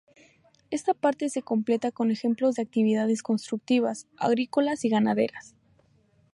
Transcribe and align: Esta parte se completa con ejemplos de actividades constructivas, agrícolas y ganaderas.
Esta 0.71 0.95
parte 0.95 1.29
se 1.29 1.43
completa 1.43 1.91
con 1.91 2.09
ejemplos 2.09 2.55
de 2.55 2.63
actividades 2.63 3.21
constructivas, 3.21 4.07
agrícolas 4.17 4.83
y 4.83 4.89
ganaderas. 4.89 5.53